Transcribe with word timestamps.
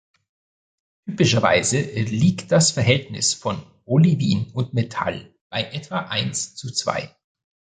Typischerweise 1.05 1.79
liegt 1.79 2.51
das 2.51 2.71
Verhältnis 2.71 3.35
von 3.35 3.61
Olivin 3.85 4.49
und 4.51 4.73
Metall 4.73 5.31
bei 5.51 5.61
etwa 5.63 5.99
eins 6.07 6.55
zu 6.55 6.71
zwei. 6.71 7.15